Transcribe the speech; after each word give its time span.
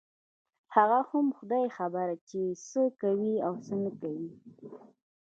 هغه 0.75 0.99
هم 1.09 1.25
خداى 1.37 1.67
خبر 1.77 2.07
چې 2.29 2.39
څه 2.67 2.81
کوي 3.01 3.35
او 3.45 3.53
څه 3.65 3.73
نه 3.83 3.91
کوي. 4.01 4.29